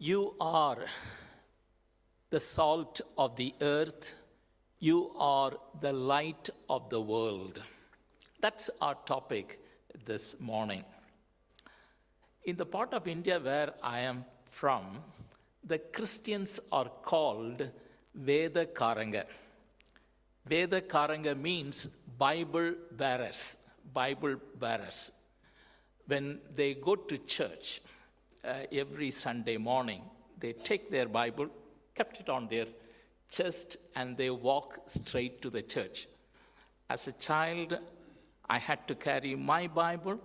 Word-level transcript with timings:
You 0.00 0.34
are 0.40 0.78
the 2.30 2.38
salt 2.38 3.00
of 3.16 3.34
the 3.34 3.52
earth. 3.60 4.14
You 4.78 5.10
are 5.18 5.54
the 5.80 5.92
light 5.92 6.50
of 6.70 6.88
the 6.88 7.00
world. 7.00 7.60
That's 8.40 8.70
our 8.80 8.94
topic 9.06 9.58
this 10.04 10.38
morning. 10.38 10.84
In 12.44 12.54
the 12.54 12.64
part 12.64 12.94
of 12.94 13.08
India 13.08 13.40
where 13.40 13.74
I 13.82 13.98
am 13.98 14.24
from, 14.52 14.84
the 15.64 15.78
Christians 15.78 16.60
are 16.70 16.88
called 17.02 17.68
Veda 18.14 18.66
Karanga. 18.66 19.24
Veda 20.46 20.80
Karanga 20.80 21.36
means 21.36 21.88
Bible 22.16 22.74
bearers. 22.92 23.56
Bible 23.92 24.36
bearers. 24.60 25.10
When 26.06 26.38
they 26.54 26.74
go 26.74 26.94
to 26.94 27.18
church 27.18 27.80
uh, 28.44 28.54
every 28.72 29.10
Sunday 29.10 29.56
morning, 29.56 30.02
they 30.38 30.52
take 30.52 30.90
their 30.90 31.06
Bible, 31.06 31.48
kept 31.94 32.20
it 32.20 32.28
on 32.28 32.48
their 32.48 32.66
chest, 33.30 33.76
and 33.96 34.16
they 34.16 34.30
walk 34.30 34.80
straight 34.86 35.42
to 35.42 35.50
the 35.50 35.62
church. 35.62 36.08
As 36.90 37.08
a 37.08 37.12
child, 37.12 37.78
I 38.48 38.58
had 38.58 38.86
to 38.88 38.94
carry 38.94 39.34
my 39.34 39.66
Bible 39.66 40.18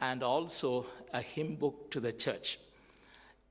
and 0.00 0.22
also 0.22 0.86
a 1.12 1.22
hymn 1.22 1.56
book 1.56 1.90
to 1.92 2.00
the 2.00 2.12
church. 2.12 2.58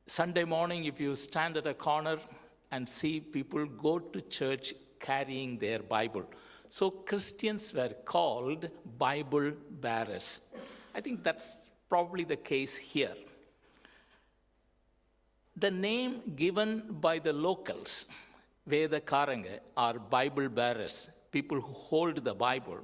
Sunday 0.05 0.43
morning, 0.43 0.85
if 0.85 0.99
you 0.99 1.15
stand 1.15 1.57
at 1.57 1.65
a 1.65 1.73
corner 1.73 2.17
and 2.71 2.87
see 2.87 3.19
people 3.19 3.65
go 3.65 3.97
to 3.97 4.21
church 4.21 4.73
carrying 4.99 5.57
their 5.57 5.79
Bible. 5.79 6.25
So 6.69 6.91
Christians 6.91 7.73
were 7.73 7.93
called 8.05 8.69
Bible 8.97 9.53
bearers. 9.81 10.41
I 10.93 11.01
think 11.01 11.23
that's 11.23 11.69
probably 11.89 12.23
the 12.23 12.35
case 12.35 12.77
here. 12.77 13.15
The 15.57 15.71
name 15.71 16.21
given 16.35 16.83
by 16.99 17.19
the 17.19 17.31
locals, 17.31 18.07
Veda 18.67 18.99
Karanga, 18.99 19.59
are 19.77 19.97
Bible 19.97 20.49
bearers, 20.49 21.09
people 21.31 21.61
who 21.61 21.73
hold 21.73 22.25
the 22.25 22.33
Bible. 22.33 22.79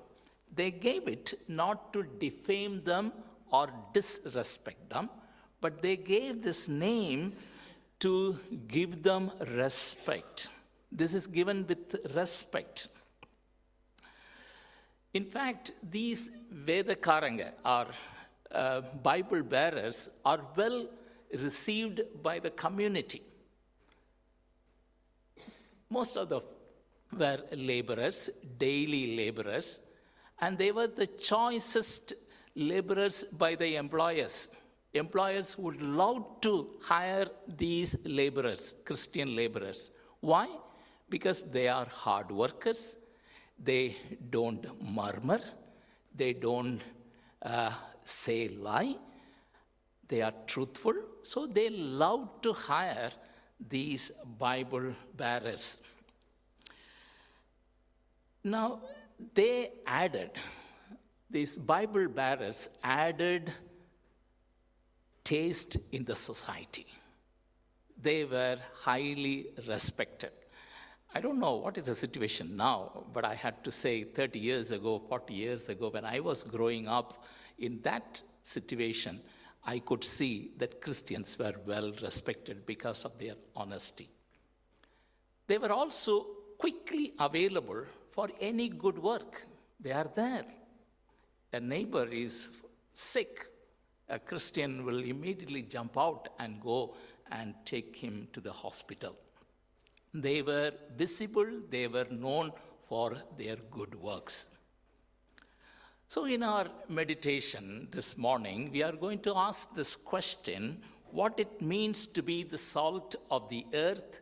They 0.55 0.71
gave 0.71 1.07
it 1.07 1.33
not 1.49 1.91
to 1.93 2.03
defame 2.03 2.81
them 2.83 3.11
or 3.51 3.69
disrespect 3.93 4.89
them, 4.89 5.09
but 5.59 5.81
they 5.81 5.97
gave 5.97 6.41
this 6.41 6.69
name 6.69 7.33
to 7.99 8.39
give 8.67 9.03
them 9.03 9.31
respect. 9.47 10.47
This 10.91 11.13
is 11.13 11.27
given 11.27 11.65
with 11.67 11.97
respect. 12.15 12.87
In 15.13 15.25
fact, 15.25 15.73
these 15.91 16.31
Vedakaranga, 16.53 17.51
or 17.65 17.87
uh, 18.51 18.81
Bible 19.03 19.43
bearers, 19.43 20.09
are 20.23 20.39
well 20.55 20.87
received 21.39 22.01
by 22.21 22.39
the 22.39 22.49
community. 22.49 23.21
Most 25.89 26.15
of 26.17 26.29
them 26.29 26.41
were 27.17 27.39
laborers, 27.53 28.29
daily 28.57 29.15
laborers, 29.17 29.79
and 30.39 30.57
they 30.57 30.71
were 30.71 30.87
the 30.87 31.07
choicest 31.07 32.13
laborers 32.55 33.23
by 33.37 33.55
the 33.55 33.75
employers. 33.75 34.49
Employers 34.93 35.57
would 35.57 35.81
love 35.81 36.41
to 36.41 36.67
hire 36.81 37.27
these 37.57 37.95
laborers, 38.03 38.73
Christian 38.85 39.35
laborers. 39.35 39.91
Why? 40.19 40.47
Because 41.09 41.43
they 41.43 41.67
are 41.67 41.85
hard 41.85 42.31
workers, 42.31 42.97
they 43.63 43.95
don't 44.29 44.65
murmur, 44.81 45.39
they 46.15 46.33
don't 46.33 46.81
uh, 47.41 47.71
say 48.03 48.47
lie, 48.49 48.95
they 50.11 50.21
are 50.21 50.33
truthful, 50.45 50.93
so 51.23 51.47
they 51.47 51.69
love 51.69 52.41
to 52.41 52.51
hire 52.51 53.11
these 53.69 54.11
Bible 54.37 54.93
bearers. 55.15 55.79
Now, 58.43 58.81
they 59.33 59.71
added, 59.87 60.31
these 61.29 61.55
Bible 61.55 62.09
bearers 62.09 62.67
added 62.83 63.53
taste 65.23 65.77
in 65.93 66.03
the 66.03 66.15
society. 66.15 66.87
They 68.01 68.25
were 68.25 68.57
highly 68.81 69.47
respected. 69.65 70.31
I 71.15 71.21
don't 71.21 71.39
know 71.39 71.55
what 71.55 71.77
is 71.77 71.85
the 71.85 71.95
situation 71.95 72.57
now, 72.57 73.05
but 73.13 73.23
I 73.23 73.35
had 73.35 73.63
to 73.63 73.71
say 73.71 74.03
30 74.03 74.39
years 74.39 74.71
ago, 74.71 75.01
40 75.07 75.33
years 75.33 75.69
ago, 75.69 75.87
when 75.87 76.03
I 76.03 76.19
was 76.19 76.43
growing 76.43 76.89
up 76.89 77.23
in 77.59 77.79
that 77.83 78.21
situation, 78.41 79.21
I 79.65 79.79
could 79.79 80.03
see 80.03 80.51
that 80.57 80.81
Christians 80.81 81.37
were 81.37 81.53
well 81.65 81.91
respected 82.01 82.65
because 82.65 83.05
of 83.05 83.17
their 83.19 83.35
honesty. 83.55 84.09
They 85.47 85.57
were 85.57 85.71
also 85.71 86.25
quickly 86.57 87.13
available 87.19 87.85
for 88.11 88.29
any 88.39 88.69
good 88.69 88.97
work. 88.97 89.45
They 89.79 89.91
are 89.91 90.09
there. 90.15 90.45
A 91.53 91.59
neighbor 91.59 92.07
is 92.07 92.49
sick, 92.93 93.47
a 94.09 94.19
Christian 94.19 94.85
will 94.85 95.03
immediately 95.03 95.61
jump 95.61 95.97
out 95.97 96.29
and 96.39 96.61
go 96.61 96.95
and 97.31 97.53
take 97.65 97.95
him 97.95 98.27
to 98.33 98.41
the 98.41 98.51
hospital. 98.51 99.15
They 100.13 100.41
were 100.41 100.73
visible, 100.97 101.47
they 101.69 101.87
were 101.87 102.07
known 102.09 102.51
for 102.87 103.17
their 103.37 103.55
good 103.69 103.95
works. 103.95 104.47
So, 106.13 106.25
in 106.25 106.43
our 106.43 106.67
meditation 106.89 107.87
this 107.89 108.17
morning, 108.17 108.69
we 108.73 108.83
are 108.83 108.91
going 108.91 109.19
to 109.19 109.33
ask 109.33 109.73
this 109.73 109.95
question 109.95 110.81
what 111.09 111.39
it 111.39 111.61
means 111.61 112.05
to 112.07 112.21
be 112.21 112.43
the 112.43 112.57
salt 112.57 113.15
of 113.29 113.47
the 113.47 113.65
earth 113.73 114.19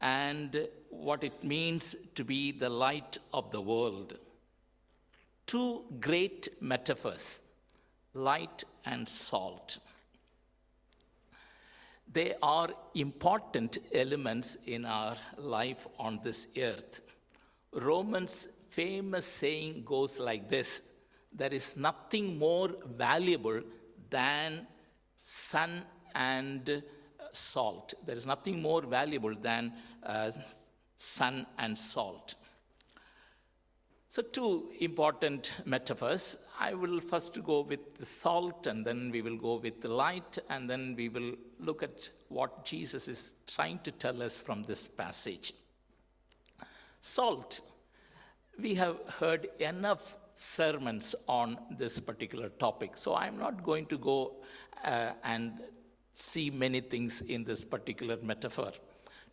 and 0.00 0.66
what 0.88 1.22
it 1.22 1.44
means 1.44 1.94
to 2.14 2.24
be 2.24 2.50
the 2.50 2.70
light 2.70 3.18
of 3.34 3.50
the 3.50 3.60
world. 3.60 4.16
Two 5.44 5.84
great 6.00 6.48
metaphors 6.62 7.42
light 8.14 8.64
and 8.86 9.06
salt. 9.06 9.80
They 12.10 12.36
are 12.42 12.70
important 12.94 13.76
elements 13.92 14.56
in 14.64 14.86
our 14.86 15.18
life 15.36 15.86
on 15.98 16.20
this 16.24 16.48
earth. 16.56 17.02
Romans' 17.74 18.48
famous 18.70 19.26
saying 19.26 19.82
goes 19.84 20.18
like 20.18 20.48
this 20.48 20.84
there 21.32 21.52
is 21.52 21.76
nothing 21.76 22.38
more 22.38 22.70
valuable 22.96 23.60
than 24.10 24.66
sun 25.16 25.84
and 26.14 26.82
salt. 27.32 27.94
There 28.06 28.16
is 28.16 28.26
nothing 28.26 28.60
more 28.62 28.82
valuable 28.82 29.34
than 29.34 29.72
uh, 30.02 30.32
sun 30.96 31.46
and 31.58 31.78
salt. 31.78 32.34
So, 34.10 34.22
two 34.22 34.70
important 34.80 35.52
metaphors. 35.66 36.38
I 36.58 36.72
will 36.72 36.98
first 36.98 37.42
go 37.44 37.60
with 37.60 37.94
the 37.96 38.06
salt, 38.06 38.66
and 38.66 38.84
then 38.84 39.10
we 39.12 39.20
will 39.20 39.36
go 39.36 39.56
with 39.56 39.82
the 39.82 39.92
light, 39.92 40.38
and 40.48 40.68
then 40.68 40.94
we 40.96 41.10
will 41.10 41.34
look 41.60 41.82
at 41.82 42.08
what 42.28 42.64
Jesus 42.64 43.06
is 43.06 43.34
trying 43.46 43.80
to 43.80 43.92
tell 43.92 44.22
us 44.22 44.40
from 44.40 44.62
this 44.62 44.88
passage. 44.88 45.52
Salt. 47.02 47.60
We 48.58 48.74
have 48.74 48.96
heard 49.20 49.48
enough 49.60 50.16
sermons 50.38 51.16
on 51.26 51.58
this 51.78 51.98
particular 51.98 52.48
topic, 52.48 52.96
so 52.96 53.16
I'm 53.16 53.36
not 53.38 53.64
going 53.64 53.86
to 53.86 53.98
go 53.98 54.36
uh, 54.84 55.10
and 55.24 55.60
see 56.12 56.48
many 56.48 56.80
things 56.80 57.22
in 57.22 57.42
this 57.42 57.64
particular 57.64 58.16
metaphor. 58.22 58.70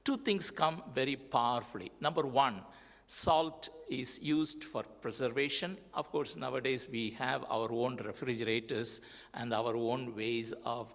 Two 0.03 0.17
things 0.17 0.49
come 0.49 0.81
very 0.93 1.15
powerfully. 1.15 1.91
Number 2.01 2.23
one, 2.23 2.61
Salt 3.07 3.69
is 3.87 4.19
used 4.19 4.63
for 4.63 4.81
preservation. 5.01 5.77
Of 5.93 6.11
course, 6.11 6.35
nowadays 6.35 6.87
we 6.91 7.11
have 7.11 7.45
our 7.49 7.71
own 7.71 7.97
refrigerators 7.97 9.01
and 9.35 9.53
our 9.53 9.75
own 9.75 10.15
ways 10.15 10.53
of 10.63 10.91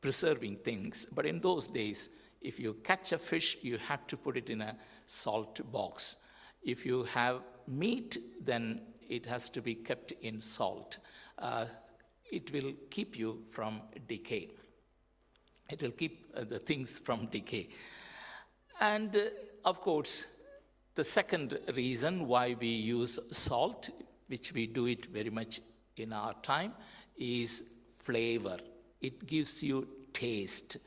preserving 0.00 0.58
things. 0.58 1.04
But 1.12 1.26
in 1.26 1.40
those 1.40 1.66
days, 1.66 2.10
if 2.40 2.60
you 2.60 2.74
catch 2.84 3.10
a 3.10 3.18
fish, 3.18 3.56
you 3.60 3.76
have 3.78 4.06
to 4.06 4.16
put 4.16 4.36
it 4.36 4.50
in 4.50 4.60
a 4.60 4.76
salt 5.06 5.60
box. 5.72 6.16
If 6.62 6.86
you 6.86 7.02
have 7.04 7.40
meat, 7.66 8.18
then 8.40 8.82
it 9.12 9.26
has 9.26 9.50
to 9.50 9.60
be 9.60 9.74
kept 9.74 10.12
in 10.22 10.40
salt. 10.40 10.98
Uh, 11.38 11.66
it 12.30 12.50
will 12.52 12.72
keep 12.88 13.18
you 13.18 13.42
from 13.50 13.82
decay. 14.08 14.50
It 15.70 15.82
will 15.82 15.90
keep 15.90 16.32
uh, 16.34 16.44
the 16.44 16.58
things 16.58 16.98
from 16.98 17.26
decay. 17.26 17.68
And 18.80 19.14
uh, 19.14 19.24
of 19.66 19.80
course, 19.82 20.26
the 20.94 21.04
second 21.04 21.58
reason 21.74 22.26
why 22.26 22.56
we 22.58 22.68
use 22.68 23.18
salt, 23.30 23.90
which 24.28 24.54
we 24.54 24.66
do 24.66 24.86
it 24.86 25.06
very 25.06 25.30
much 25.30 25.60
in 25.96 26.12
our 26.12 26.34
time, 26.42 26.72
is 27.18 27.64
flavor. 27.98 28.58
It 29.00 29.26
gives 29.26 29.62
you 29.62 29.86
taste. 30.12 30.78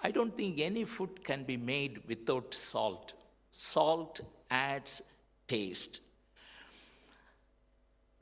I 0.00 0.10
don't 0.10 0.34
think 0.36 0.58
any 0.58 0.84
food 0.84 1.22
can 1.22 1.44
be 1.44 1.56
made 1.56 2.02
without 2.08 2.54
salt. 2.54 3.12
Salt 3.50 4.20
adds 4.50 5.02
taste. 5.48 6.00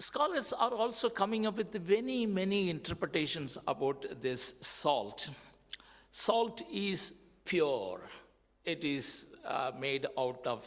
Scholars 0.03 0.53
are 0.53 0.75
also 0.75 1.09
coming 1.09 1.47
up 1.47 1.57
with 1.57 1.81
many, 1.89 2.27
many 2.27 2.71
interpretations 2.71 3.57
about 3.69 4.05
this 4.21 4.55
salt. 4.61 5.31
Salt 6.11 6.61
is 6.73 7.15
pure. 7.45 8.01
It 8.65 8.83
is 8.83 9.27
uh, 9.47 9.71
made 9.79 10.07
out 10.19 10.45
of 10.45 10.67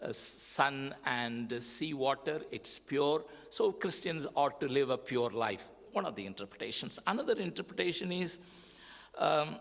uh, 0.00 0.12
sun 0.12 0.94
and 1.04 1.60
sea 1.60 1.92
water. 1.92 2.40
It's 2.52 2.78
pure. 2.78 3.24
So 3.50 3.72
Christians 3.72 4.28
ought 4.36 4.60
to 4.60 4.68
live 4.68 4.90
a 4.90 4.98
pure 4.98 5.30
life. 5.30 5.68
One 5.90 6.06
of 6.06 6.14
the 6.14 6.24
interpretations. 6.24 7.00
Another 7.08 7.34
interpretation 7.34 8.12
is 8.12 8.38
um, 9.18 9.56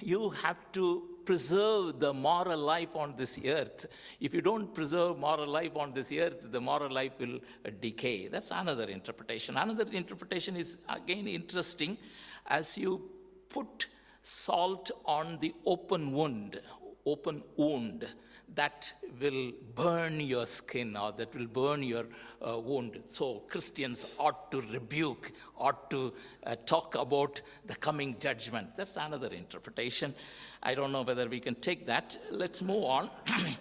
you 0.00 0.30
have 0.30 0.56
to 0.72 1.11
preserve 1.24 2.00
the 2.00 2.12
moral 2.12 2.58
life 2.58 2.94
on 2.94 3.14
this 3.16 3.38
earth. 3.44 3.86
If 4.20 4.34
you 4.34 4.40
don't 4.40 4.72
preserve 4.74 5.18
moral 5.18 5.48
life 5.48 5.76
on 5.76 5.92
this 5.92 6.12
earth, 6.12 6.50
the 6.50 6.60
moral 6.60 6.92
life 6.92 7.12
will 7.18 7.36
uh, 7.36 7.70
decay. 7.80 8.28
That's 8.28 8.50
another 8.50 8.84
interpretation. 8.84 9.56
Another 9.56 9.86
interpretation 9.92 10.56
is 10.56 10.78
again 10.88 11.26
interesting 11.26 11.98
as 12.46 12.76
you 12.76 13.10
put 13.48 13.86
salt 14.22 14.90
on 15.04 15.38
the 15.40 15.54
open 15.66 16.12
wound, 16.12 16.60
open 17.06 17.42
wound 17.56 18.06
that 18.54 18.92
will 19.20 19.52
burn 19.74 20.20
your 20.20 20.46
skin 20.46 20.96
or 20.96 21.12
that 21.12 21.34
will 21.34 21.46
burn 21.46 21.82
your 21.82 22.04
uh, 22.46 22.58
wound. 22.58 23.00
So 23.08 23.42
Christians 23.48 24.06
ought 24.18 24.50
to 24.52 24.60
rebuke, 24.60 25.32
ought 25.58 25.90
to 25.90 26.12
uh, 26.44 26.56
talk 26.66 26.94
about 26.94 27.40
the 27.66 27.74
coming 27.74 28.16
judgment. 28.18 28.74
That's 28.76 28.96
another 28.96 29.28
interpretation. 29.28 30.14
I 30.62 30.74
don't 30.74 30.92
know 30.92 31.02
whether 31.02 31.28
we 31.28 31.40
can 31.40 31.54
take 31.56 31.86
that. 31.86 32.16
Let's 32.30 32.62
move 32.62 32.84
on. 32.84 33.10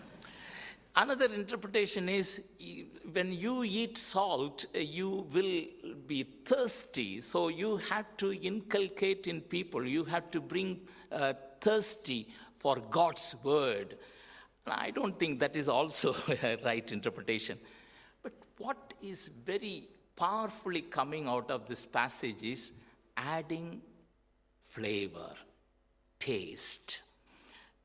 Another 0.95 1.33
interpretation 1.33 2.09
is 2.09 2.41
when 3.13 3.31
you 3.31 3.63
eat 3.63 3.97
salt, 3.97 4.65
you 4.73 5.25
will 5.31 5.63
be 6.05 6.23
thirsty. 6.43 7.21
So 7.21 7.47
you 7.47 7.77
have 7.77 8.05
to 8.17 8.33
inculcate 8.33 9.25
in 9.25 9.39
people, 9.39 9.87
you 9.87 10.03
have 10.03 10.29
to 10.31 10.41
bring 10.41 10.81
uh, 11.09 11.33
thirsty 11.61 12.27
for 12.59 12.75
God's 12.89 13.35
word. 13.41 13.97
I 14.67 14.91
don't 14.91 15.17
think 15.17 15.39
that 15.39 15.55
is 15.55 15.67
also 15.67 16.15
a 16.43 16.57
right 16.63 16.91
interpretation. 16.91 17.57
But 18.23 18.33
what 18.57 18.93
is 19.01 19.29
very 19.45 19.87
powerfully 20.15 20.81
coming 20.81 21.27
out 21.27 21.49
of 21.49 21.67
this 21.67 21.85
passage 21.85 22.43
is 22.43 22.71
adding 23.17 23.81
flavor, 24.67 25.33
taste. 26.19 27.01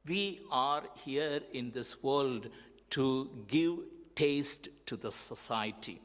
We 0.06 0.40
are 0.50 0.82
here 1.04 1.40
in 1.52 1.70
this 1.72 2.02
world 2.02 2.48
to 2.90 3.30
give 3.48 3.78
taste 4.14 4.68
to 4.86 4.96
the 4.96 5.10
society. 5.10 6.00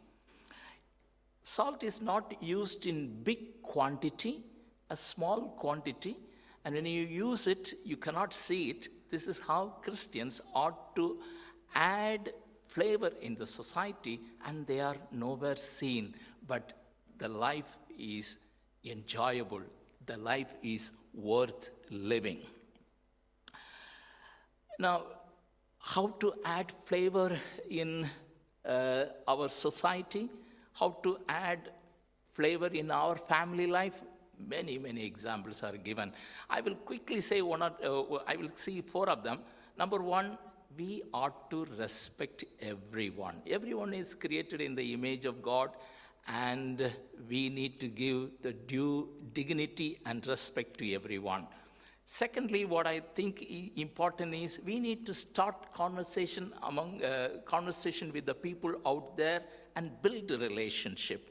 Salt 1.43 1.83
is 1.83 2.01
not 2.01 2.41
used 2.41 2.85
in 2.85 3.23
big 3.23 3.61
quantity, 3.61 4.43
a 4.89 4.97
small 4.97 5.49
quantity, 5.59 6.17
and 6.65 6.75
when 6.75 6.85
you 6.85 7.03
use 7.03 7.47
it, 7.47 7.73
you 7.83 7.97
cannot 7.97 8.33
see 8.33 8.69
it, 8.69 8.89
this 9.11 9.27
is 9.27 9.39
how 9.39 9.73
Christians 9.83 10.41
ought 10.55 10.95
to 10.95 11.19
add 11.75 12.33
flavor 12.67 13.11
in 13.21 13.35
the 13.35 13.45
society, 13.45 14.21
and 14.45 14.65
they 14.65 14.79
are 14.79 14.95
nowhere 15.11 15.57
seen. 15.57 16.15
But 16.47 16.73
the 17.17 17.27
life 17.27 17.77
is 17.99 18.37
enjoyable, 18.83 19.61
the 20.05 20.17
life 20.17 20.53
is 20.63 20.93
worth 21.13 21.71
living. 21.89 22.39
Now, 24.79 25.03
how 25.79 26.07
to 26.19 26.33
add 26.45 26.71
flavor 26.85 27.37
in 27.69 28.07
uh, 28.65 29.05
our 29.27 29.49
society, 29.49 30.29
how 30.73 30.97
to 31.03 31.17
add 31.27 31.71
flavor 32.33 32.67
in 32.67 32.89
our 32.91 33.17
family 33.17 33.67
life, 33.67 34.01
many, 34.47 34.77
many 34.77 35.05
examples 35.05 35.63
are 35.63 35.77
given. 35.77 36.13
I 36.49 36.61
will 36.61 36.75
quickly 36.75 37.21
say 37.21 37.41
one 37.41 37.61
or, 37.61 37.71
uh, 37.83 38.19
I 38.27 38.35
will 38.35 38.51
see 38.53 38.81
four 38.81 39.09
of 39.09 39.23
them. 39.23 39.39
Number 39.77 39.99
one, 39.99 40.37
we 40.77 41.03
ought 41.13 41.49
to 41.51 41.65
respect 41.77 42.45
everyone. 42.61 43.41
Everyone 43.47 43.93
is 43.93 44.13
created 44.13 44.61
in 44.61 44.75
the 44.75 44.93
image 44.93 45.25
of 45.25 45.41
God, 45.41 45.71
and 46.27 46.91
we 47.27 47.49
need 47.49 47.79
to 47.79 47.87
give 47.87 48.29
the 48.41 48.53
due 48.53 49.09
dignity 49.33 49.99
and 50.05 50.25
respect 50.27 50.77
to 50.77 50.93
everyone. 50.93 51.47
Secondly, 52.05 52.65
what 52.65 52.87
I 52.87 53.01
think 53.15 53.41
important 53.77 54.33
is 54.33 54.59
we 54.65 54.79
need 54.79 55.05
to 55.05 55.13
start 55.13 55.73
conversation 55.73 56.53
among 56.63 57.03
uh, 57.03 57.29
conversation 57.45 58.11
with 58.11 58.25
the 58.25 58.33
people 58.33 58.75
out 58.85 59.15
there 59.15 59.43
and 59.75 59.89
build 60.01 60.29
a 60.31 60.37
relationship. 60.37 61.29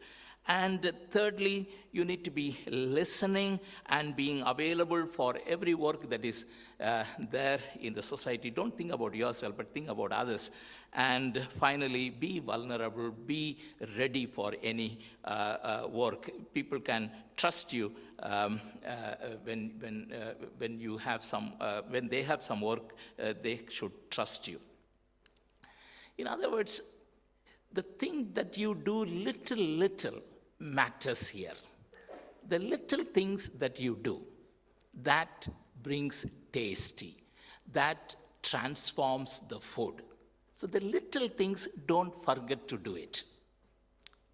And 0.50 0.92
thirdly, 1.10 1.68
you 1.92 2.04
need 2.04 2.24
to 2.24 2.30
be 2.30 2.58
listening 2.66 3.60
and 3.86 4.16
being 4.16 4.42
available 4.44 5.06
for 5.06 5.38
every 5.46 5.74
work 5.74 6.10
that 6.10 6.24
is 6.24 6.44
uh, 6.80 7.04
there 7.30 7.60
in 7.80 7.94
the 7.94 8.02
society. 8.02 8.50
Don't 8.50 8.76
think 8.76 8.90
about 8.90 9.14
yourself, 9.14 9.54
but 9.56 9.72
think 9.72 9.88
about 9.88 10.10
others. 10.10 10.50
And 10.92 11.46
finally, 11.56 12.10
be 12.10 12.40
vulnerable, 12.40 13.12
be 13.12 13.58
ready 13.96 14.26
for 14.26 14.52
any 14.60 14.98
uh, 15.24 15.28
uh, 15.28 15.88
work. 15.88 16.28
People 16.52 16.80
can 16.80 17.12
trust 17.36 17.72
you 17.72 17.92
um, 18.18 18.60
uh, 18.84 19.14
when, 19.44 19.74
when, 19.78 20.12
uh, 20.12 20.32
when, 20.58 20.80
you 20.80 20.98
have 20.98 21.22
some, 21.22 21.52
uh, 21.60 21.82
when 21.90 22.08
they 22.08 22.24
have 22.24 22.42
some 22.42 22.60
work, 22.60 22.96
they 23.40 23.60
should 23.68 23.92
trust 24.10 24.48
you. 24.48 24.58
In 26.18 26.26
other 26.26 26.50
words, 26.50 26.80
the 27.72 27.82
thing 27.82 28.32
that 28.34 28.58
you 28.58 28.74
do 28.74 29.04
little, 29.04 29.56
little 29.56 30.20
matters 30.60 31.28
here. 31.28 31.54
The 32.48 32.58
little 32.58 33.04
things 33.04 33.48
that 33.58 33.80
you 33.80 33.98
do 34.00 34.20
that 35.02 35.48
brings 35.82 36.26
tasty, 36.52 37.22
that 37.72 38.14
transforms 38.42 39.40
the 39.48 39.58
food. 39.58 40.02
So 40.54 40.66
the 40.66 40.80
little 40.80 41.28
things, 41.28 41.68
don't 41.86 42.22
forget 42.24 42.68
to 42.68 42.76
do 42.76 42.96
it. 42.96 43.24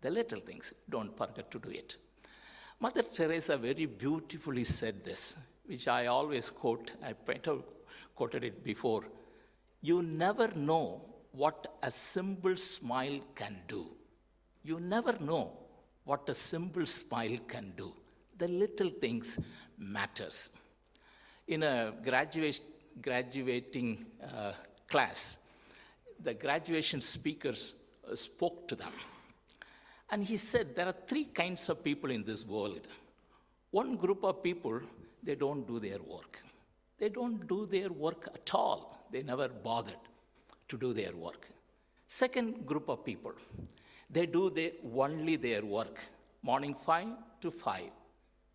The 0.00 0.10
little 0.10 0.40
things, 0.40 0.72
don't 0.90 1.16
forget 1.16 1.50
to 1.52 1.58
do 1.58 1.70
it. 1.70 1.96
Mother 2.80 3.02
Teresa 3.02 3.56
very 3.56 3.86
beautifully 3.86 4.64
said 4.64 5.04
this, 5.04 5.36
which 5.66 5.88
I 5.88 6.06
always 6.06 6.50
quote. 6.50 6.92
I 7.02 7.14
quoted 8.14 8.44
it 8.44 8.64
before. 8.64 9.04
You 9.82 10.02
never 10.02 10.48
know 10.48 11.02
what 11.32 11.76
a 11.82 11.90
simple 11.90 12.56
smile 12.56 13.20
can 13.34 13.58
do. 13.68 13.86
You 14.62 14.80
never 14.80 15.16
know 15.20 15.52
what 16.06 16.28
a 16.28 16.34
simple 16.34 16.86
smile 16.86 17.38
can 17.46 17.72
do. 17.76 17.92
The 18.38 18.48
little 18.48 18.90
things 18.90 19.38
matters. 19.76 20.50
In 21.48 21.62
a 21.62 21.92
graduate, 22.02 22.60
graduating 23.02 24.06
uh, 24.22 24.52
class, 24.88 25.38
the 26.22 26.32
graduation 26.32 27.00
speakers 27.00 27.74
uh, 28.10 28.14
spoke 28.14 28.66
to 28.68 28.76
them. 28.76 28.92
And 30.10 30.24
he 30.24 30.36
said 30.36 30.76
there 30.76 30.86
are 30.86 30.94
three 31.06 31.24
kinds 31.24 31.68
of 31.68 31.82
people 31.82 32.10
in 32.10 32.22
this 32.22 32.46
world. 32.46 32.86
One 33.72 33.96
group 33.96 34.22
of 34.24 34.42
people, 34.42 34.80
they 35.22 35.34
don't 35.34 35.66
do 35.66 35.80
their 35.80 35.98
work. 35.98 36.40
They 36.98 37.08
don't 37.08 37.46
do 37.48 37.66
their 37.66 37.88
work 37.88 38.28
at 38.32 38.54
all. 38.54 39.06
They 39.10 39.22
never 39.22 39.48
bothered 39.48 40.04
to 40.68 40.78
do 40.78 40.92
their 40.92 41.14
work. 41.16 41.48
Second 42.06 42.64
group 42.64 42.88
of 42.88 43.04
people, 43.04 43.32
they 44.08 44.26
do 44.26 44.50
the, 44.50 44.74
only 44.96 45.36
their 45.36 45.64
work, 45.64 45.98
morning 46.42 46.74
5 46.74 47.08
to 47.40 47.50
5. 47.50 47.82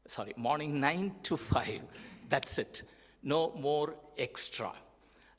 Sorry, 0.07 0.33
morning 0.37 0.79
9 0.79 1.15
to 1.23 1.37
5. 1.37 1.81
That's 2.29 2.57
it. 2.57 2.83
No 3.23 3.51
more 3.59 3.95
extra. 4.17 4.71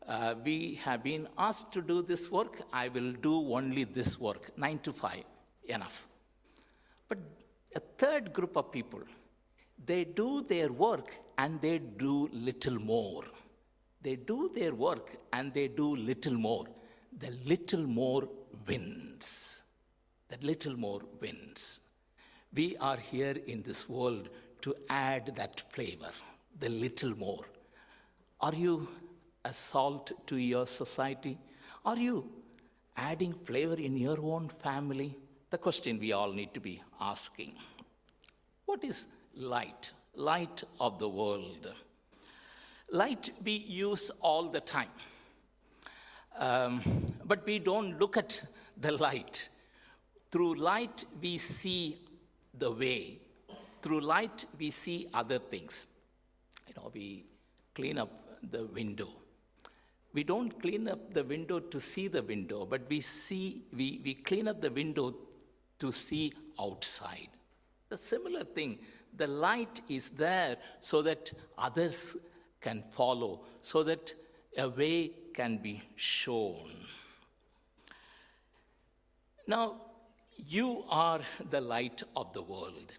Uh, 0.07 0.35
we 0.45 0.79
have 0.85 1.03
been 1.03 1.29
asked 1.39 1.73
to 1.73 1.81
do 1.81 2.03
this 2.03 2.31
work. 2.31 2.63
I 2.73 2.89
will 2.89 3.13
do 3.13 3.55
only 3.55 3.85
this 3.85 4.21
work, 4.21 4.53
9 4.57 4.79
to 4.81 4.93
5. 4.93 5.25
Enough. 5.65 6.09
But 7.09 7.19
a 7.75 7.81
third 7.81 8.33
group 8.33 8.57
of 8.57 8.71
people, 8.71 9.01
they 9.85 10.05
do 10.05 10.43
their 10.43 10.71
work 10.71 11.15
and 11.39 11.61
they 11.61 11.79
do 11.79 12.29
little 12.33 12.79
more. 12.79 13.25
They 14.03 14.17
do 14.17 14.51
their 14.55 14.75
work 14.75 15.17
and 15.33 15.55
they 15.55 15.69
do 15.69 15.97
little 15.97 16.35
more. 16.35 16.67
The 17.19 17.31
little 17.45 17.87
more 17.87 18.29
wins 18.67 19.62
that 20.33 20.43
little 20.43 20.79
more 20.79 21.03
wins. 21.21 21.81
We 22.55 22.75
are 22.79 22.97
here 22.97 23.37
in 23.47 23.63
this 23.63 23.87
world 23.87 24.31
to 24.63 24.75
add 24.89 25.35
that 25.37 25.61
flavor, 25.69 26.11
the 26.59 26.71
little 26.71 27.15
more. 27.19 27.45
Are 28.41 28.55
you 28.55 28.89
a 29.45 29.53
salt 29.53 30.11
to 30.29 30.37
your 30.37 30.67
society? 30.67 31.37
Are 31.85 31.99
you 31.99 32.31
adding 32.97 33.35
flavor 33.45 33.75
in 33.75 33.95
your 33.95 34.19
own 34.23 34.49
family? 34.49 35.15
The 35.51 35.59
question 35.59 35.99
we 35.99 36.13
all 36.13 36.33
need 36.33 36.55
to 36.55 36.61
be 36.61 36.81
asking. 36.99 37.53
What 38.65 38.85
is 38.85 39.05
light? 39.37 39.93
Light 40.15 40.65
of 40.81 40.99
the 40.99 41.11
world. 41.11 41.75
Light 42.91 43.33
we 43.45 43.53
use 43.53 44.11
all 44.23 44.49
the 44.49 44.61
time. 44.61 44.97
Um, 46.39 46.81
but 47.27 47.45
we 47.45 47.59
don't 47.59 47.99
look 48.01 48.17
at 48.17 48.41
the 48.81 48.93
light. 48.93 49.51
Through 50.33 50.55
light, 50.55 51.05
we 51.21 51.37
see 51.37 51.99
the 52.59 52.71
way. 52.71 53.19
Through 53.83 54.01
light, 54.01 54.47
we 54.59 54.71
see 54.71 55.09
other 55.13 55.39
things. 55.39 55.87
You 56.67 56.75
know, 56.77 56.91
we 56.93 57.27
clean 57.75 57.99
up 57.99 58.11
the 58.51 58.65
window. 58.65 59.09
We 60.15 60.25
don't 60.25 60.59
clean 60.61 60.89
up 60.89 61.13
the 61.13 61.23
window 61.23 61.61
to 61.61 61.81
see 61.81 62.09
the 62.09 62.23
window, 62.23 62.65
but 62.65 62.83
we 62.89 63.01
see 63.01 63.63
we, 63.77 64.01
we 64.03 64.15
clean 64.15 64.49
up 64.49 64.61
the 64.63 64.71
window 64.71 65.15
to 65.79 65.93
see 65.93 66.33
outside. 66.59 67.29
The 67.91 67.97
similar 67.99 68.45
thing, 68.45 68.79
the 69.17 69.27
light 69.27 69.83
is 69.89 70.11
there 70.11 70.57
so 70.81 71.03
that 71.03 71.33
others 71.59 72.17
can 72.61 72.85
follow, 72.91 73.43
so 73.61 73.83
that 73.83 74.15
a 74.57 74.69
way 74.69 75.11
can 75.35 75.59
be 75.59 75.83
shown. 75.97 76.71
Now, 79.47 79.77
you 80.37 80.85
are 80.89 81.21
the 81.51 81.61
light 81.61 82.03
of 82.17 82.33
the 82.33 82.43
world. 82.43 82.93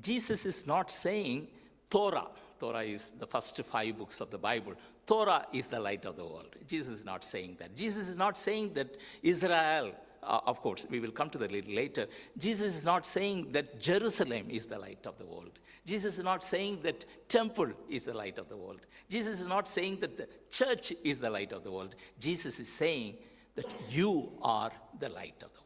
Jesus 0.00 0.46
is 0.46 0.66
not 0.66 0.90
saying 0.90 1.48
Torah, 1.90 2.28
Torah 2.58 2.82
is 2.82 3.10
the 3.18 3.26
first 3.26 3.62
five 3.64 3.98
books 3.98 4.20
of 4.20 4.30
the 4.30 4.38
Bible. 4.38 4.74
Torah 5.06 5.46
is 5.52 5.66
the 5.66 5.80
light 5.80 6.04
of 6.04 6.16
the 6.16 6.24
world. 6.24 6.56
Jesus 6.66 7.00
is 7.00 7.04
not 7.04 7.24
saying 7.24 7.56
that. 7.58 7.76
Jesus 7.76 8.08
is 8.08 8.16
not 8.16 8.38
saying 8.38 8.72
that 8.74 8.96
Israel, 9.22 9.92
uh, 10.22 10.40
of 10.46 10.62
course, 10.62 10.86
we 10.88 11.00
will 11.00 11.10
come 11.10 11.28
to 11.30 11.38
that 11.38 11.52
little 11.52 11.74
later. 11.74 12.06
Jesus 12.38 12.76
is 12.76 12.84
not 12.84 13.04
saying 13.04 13.52
that 13.52 13.80
Jerusalem 13.80 14.46
is 14.48 14.68
the 14.68 14.78
light 14.78 15.04
of 15.06 15.18
the 15.18 15.26
world. 15.26 15.58
Jesus 15.84 16.18
is 16.18 16.24
not 16.24 16.44
saying 16.44 16.78
that 16.82 17.04
temple 17.28 17.70
is 17.90 18.04
the 18.04 18.14
light 18.14 18.38
of 18.38 18.48
the 18.48 18.56
world. 18.56 18.86
Jesus 19.08 19.40
is 19.40 19.46
not 19.46 19.66
saying 19.66 19.98
that 20.00 20.16
the 20.16 20.28
church 20.50 20.92
is 21.02 21.20
the 21.20 21.28
light 21.28 21.52
of 21.52 21.64
the 21.64 21.72
world. 21.72 21.96
Jesus 22.18 22.60
is 22.60 22.68
saying 22.68 23.16
that 23.56 23.66
you 23.90 24.32
are 24.40 24.70
the 25.00 25.08
light 25.08 25.42
of 25.42 25.52
the 25.52 25.58
world. 25.58 25.61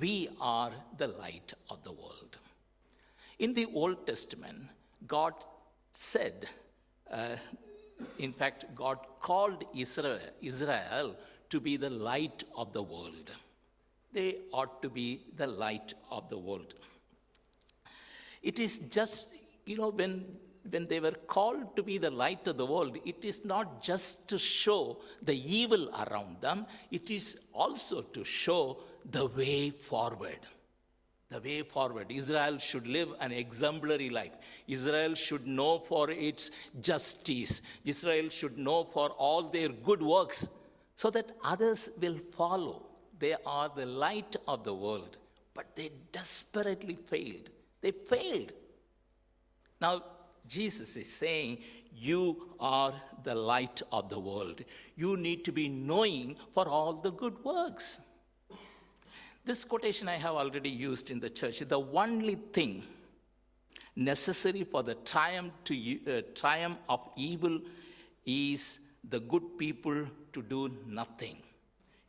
We 0.00 0.28
are 0.40 0.72
the 0.98 1.08
light 1.08 1.52
of 1.70 1.82
the 1.84 1.92
world. 1.92 2.38
In 3.38 3.54
the 3.54 3.66
Old 3.74 4.06
Testament, 4.06 4.68
God 5.06 5.34
said, 5.92 6.48
uh, 7.10 7.36
in 8.18 8.32
fact, 8.32 8.64
God 8.74 8.98
called 9.20 9.64
Israel, 9.74 10.18
Israel 10.40 11.16
to 11.50 11.60
be 11.60 11.76
the 11.76 11.90
light 11.90 12.44
of 12.56 12.72
the 12.72 12.82
world. 12.82 13.30
They 14.12 14.36
ought 14.52 14.82
to 14.82 14.88
be 14.88 15.22
the 15.36 15.46
light 15.46 15.94
of 16.10 16.28
the 16.28 16.38
world. 16.38 16.74
It 18.42 18.58
is 18.58 18.78
just, 18.90 19.28
you 19.64 19.76
know, 19.76 19.88
when, 19.88 20.24
when 20.70 20.86
they 20.86 21.00
were 21.00 21.16
called 21.26 21.76
to 21.76 21.82
be 21.82 21.98
the 21.98 22.10
light 22.10 22.46
of 22.46 22.56
the 22.56 22.66
world, 22.66 22.96
it 23.04 23.24
is 23.24 23.44
not 23.44 23.82
just 23.82 24.28
to 24.28 24.38
show 24.38 24.98
the 25.22 25.34
evil 25.34 25.90
around 26.06 26.40
them, 26.40 26.66
it 26.90 27.10
is 27.10 27.38
also 27.52 28.02
to 28.02 28.24
show 28.24 28.78
the 29.10 29.26
way 29.26 29.70
forward. 29.70 30.38
The 31.30 31.40
way 31.40 31.62
forward. 31.62 32.06
Israel 32.10 32.58
should 32.58 32.86
live 32.86 33.14
an 33.20 33.32
exemplary 33.32 34.10
life. 34.10 34.36
Israel 34.68 35.14
should 35.14 35.46
know 35.46 35.78
for 35.78 36.10
its 36.10 36.50
justice. 36.80 37.62
Israel 37.84 38.28
should 38.28 38.58
know 38.58 38.84
for 38.84 39.08
all 39.10 39.42
their 39.44 39.70
good 39.70 40.02
works 40.02 40.48
so 40.94 41.10
that 41.10 41.32
others 41.42 41.90
will 41.98 42.18
follow. 42.36 42.86
They 43.18 43.34
are 43.46 43.70
the 43.74 43.86
light 43.86 44.36
of 44.46 44.62
the 44.62 44.74
world, 44.74 45.16
but 45.54 45.74
they 45.74 45.90
desperately 46.12 46.96
failed. 46.96 47.48
They 47.80 47.92
failed. 47.92 48.52
Now, 49.80 50.02
Jesus 50.46 50.96
is 50.96 51.12
saying, 51.12 51.58
You 51.92 52.54
are 52.58 52.94
the 53.24 53.34
light 53.34 53.82
of 53.92 54.08
the 54.08 54.18
world. 54.18 54.62
You 54.96 55.16
need 55.16 55.44
to 55.44 55.52
be 55.52 55.68
knowing 55.68 56.36
for 56.52 56.68
all 56.68 56.92
the 56.94 57.12
good 57.12 57.42
works. 57.44 58.00
This 59.44 59.64
quotation 59.64 60.08
I 60.08 60.16
have 60.16 60.34
already 60.34 60.70
used 60.70 61.10
in 61.10 61.18
the 61.18 61.30
church. 61.30 61.58
The 61.60 61.80
only 61.80 62.36
thing 62.36 62.84
necessary 63.96 64.64
for 64.64 64.82
the 64.82 64.94
triumph, 64.94 65.52
to, 65.64 65.74
uh, 66.06 66.22
triumph 66.34 66.78
of 66.88 67.08
evil 67.16 67.60
is 68.24 68.78
the 69.08 69.20
good 69.20 69.58
people 69.58 70.06
to 70.32 70.42
do 70.42 70.70
nothing. 70.86 71.42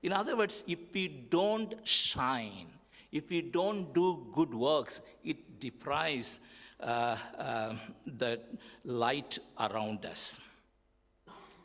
In 0.03 0.13
other 0.13 0.35
words, 0.35 0.63
if 0.67 0.79
we 0.93 1.07
don't 1.07 1.75
shine, 1.87 2.67
if 3.11 3.29
we 3.29 3.41
don't 3.41 3.93
do 3.93 4.27
good 4.33 4.53
works, 4.53 5.01
it 5.23 5.59
deprives 5.59 6.39
the 6.83 8.39
light 8.83 9.39
around 9.59 10.05
us. 10.05 10.39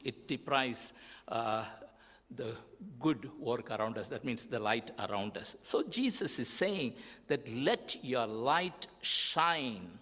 It 0.04 0.28
deprives 0.28 0.92
uh, 1.28 1.64
the 2.34 2.54
good 3.00 3.30
work 3.38 3.70
around 3.70 3.98
us. 3.98 4.08
That 4.08 4.24
means 4.24 4.46
the 4.46 4.58
light 4.58 4.90
around 4.98 5.36
us. 5.36 5.56
So 5.62 5.82
Jesus 5.82 6.38
is 6.38 6.48
saying 6.48 6.94
that 7.26 7.48
let 7.48 7.96
your 8.02 8.26
light 8.26 8.86
shine. 9.02 9.98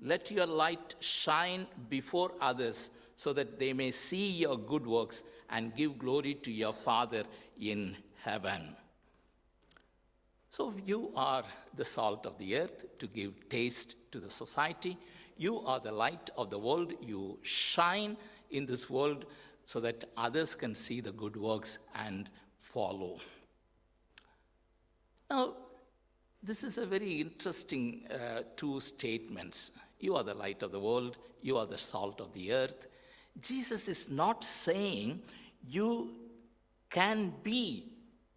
Let 0.00 0.30
your 0.30 0.46
light 0.46 0.94
shine 1.00 1.66
before 1.88 2.32
others 2.40 2.90
so 3.16 3.32
that 3.32 3.58
they 3.58 3.72
may 3.72 3.90
see 3.90 4.30
your 4.30 4.58
good 4.58 4.86
works 4.86 5.24
and 5.50 5.74
give 5.74 5.98
glory 5.98 6.34
to 6.34 6.50
your 6.50 6.72
Father 6.72 7.24
in 7.60 7.96
heaven. 8.22 8.76
So 10.50 10.74
you 10.84 11.12
are 11.14 11.44
the 11.74 11.84
salt 11.84 12.26
of 12.26 12.38
the 12.38 12.56
earth 12.56 12.84
to 12.98 13.06
give 13.06 13.48
taste 13.48 13.96
to 14.12 14.20
the 14.20 14.30
society. 14.30 14.96
You 15.36 15.60
are 15.60 15.80
the 15.80 15.92
light 15.92 16.30
of 16.36 16.50
the 16.50 16.58
world. 16.58 16.92
You 17.00 17.38
shine 17.42 18.16
in 18.50 18.66
this 18.66 18.88
world 18.88 19.26
so 19.64 19.80
that 19.80 20.04
others 20.16 20.54
can 20.54 20.74
see 20.74 21.00
the 21.00 21.12
good 21.12 21.36
works 21.36 21.78
and 21.94 22.30
follow. 22.60 23.18
Now, 25.28 25.54
this 26.42 26.62
is 26.62 26.78
a 26.78 26.86
very 26.86 27.20
interesting 27.20 28.06
uh, 28.08 28.42
two 28.56 28.78
statements. 28.78 29.72
You 29.98 30.14
are 30.14 30.22
the 30.22 30.34
light 30.34 30.62
of 30.62 30.70
the 30.70 30.78
world, 30.80 31.16
you 31.42 31.56
are 31.58 31.66
the 31.66 31.78
salt 31.78 32.20
of 32.20 32.32
the 32.32 32.52
earth. 32.52 32.86
Jesus 33.40 33.88
is 33.88 34.08
not 34.08 34.44
saying 34.44 35.22
you 35.66 36.12
can 36.88 37.34
be 37.42 37.92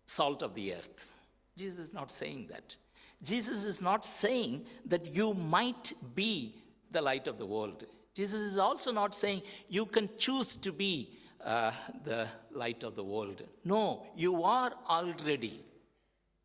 salt 0.08 0.42
of 0.42 0.56
the 0.56 0.74
earth. 0.74 1.12
Jesus 1.60 1.90
is 1.90 1.94
not 1.94 2.10
saying 2.10 2.48
that. 2.50 2.76
Jesus 3.22 3.66
is 3.66 3.82
not 3.82 4.06
saying 4.06 4.66
that 4.86 5.14
you 5.14 5.34
might 5.34 5.92
be 6.16 6.56
the 6.92 7.02
light 7.02 7.28
of 7.28 7.38
the 7.38 7.46
world. 7.46 7.84
Jesus 8.14 8.42
is 8.42 8.58
also 8.58 8.94
not 8.94 9.14
saying 9.14 9.42
you 9.68 9.86
can 9.86 10.10
choose 10.18 10.56
to 10.56 10.72
be 10.72 11.18
uh, 11.44 11.72
the 12.06 12.28
light 12.52 12.84
of 12.84 12.96
the 12.96 13.04
world. 13.04 13.44
No, 13.66 14.06
you 14.16 14.44
are 14.44 14.72
already. 14.88 15.66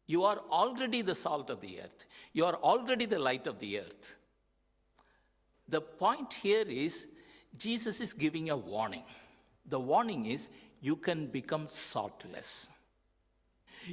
You 0.06 0.24
are 0.24 0.38
already 0.50 1.02
the 1.02 1.14
salt 1.14 1.48
of 1.48 1.60
the 1.60 1.80
earth. 1.80 2.06
You 2.32 2.44
are 2.46 2.56
already 2.56 3.06
the 3.06 3.20
light 3.20 3.46
of 3.46 3.60
the 3.60 3.78
earth. 3.78 4.16
The 5.68 5.80
point 5.80 6.32
here 6.34 6.66
is 6.66 7.06
Jesus 7.56 8.00
is 8.00 8.12
giving 8.12 8.50
a 8.50 8.56
warning. 8.56 9.04
The 9.66 9.78
warning 9.78 10.26
is 10.26 10.48
you 10.80 10.96
can 10.96 11.28
become 11.28 11.68
saltless. 11.68 12.68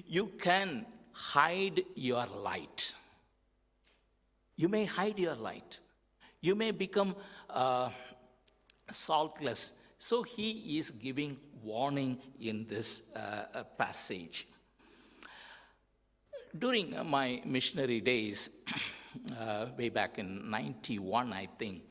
You 0.08 0.28
can 0.40 0.86
hide 1.14 1.84
your 1.96 2.26
light. 2.26 2.94
You 4.56 4.70
may 4.70 4.86
hide 4.86 5.20
your 5.20 5.36
light. 5.36 5.80
You 6.42 6.56
may 6.56 6.72
become 6.72 7.16
uh, 7.50 7.90
saltless 8.90 9.74
so 10.02 10.24
he 10.24 10.80
is 10.80 10.90
giving 10.90 11.38
warning 11.62 12.18
in 12.40 12.66
this 12.68 13.04
uh, 13.16 13.44
uh 13.54 13.64
passage. 13.78 14.48
During 16.58 16.96
my 17.08 17.40
missionary 17.46 18.02
days, 18.02 18.50
uh, 19.40 19.68
way 19.78 19.90
back 19.90 20.18
in 20.18 20.50
91, 20.50 21.32
I 21.32 21.48
think, 21.60 21.84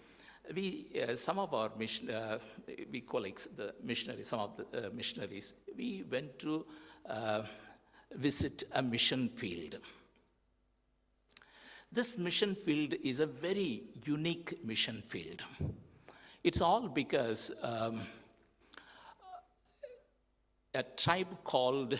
we, 0.53 0.89
uh, 1.01 1.15
some 1.15 1.39
of 1.39 1.55
our 1.55 1.71
mission, 1.79 2.11
uh, 2.11 2.39
we 2.91 3.01
colleagues, 3.03 3.47
the 3.57 3.75
missionaries, 3.81 4.27
some 4.27 4.41
of 4.41 4.57
the 4.57 4.89
uh, 4.89 4.91
missionaries, 4.93 5.55
we 5.77 6.03
went 6.11 6.37
to 6.41 6.67
visit 8.15 8.65
a 8.73 8.83
mission 8.83 9.29
field. 9.29 9.79
This 11.93 12.17
mission 12.19 12.55
field 12.55 12.95
is 13.03 13.21
a 13.21 13.27
very 13.27 13.83
unique 14.05 14.65
mission 14.65 15.03
field. 15.03 15.43
It's 16.45 16.61
all 16.61 16.89
because 16.89 17.51
um, 17.63 18.01
a 20.75 20.83
tribe 20.83 21.43
called 21.45 21.99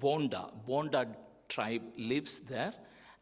Bonda, 0.00 0.50
Bonda 0.68 1.06
tribe 1.48 1.82
lives 1.96 2.40
there, 2.40 2.74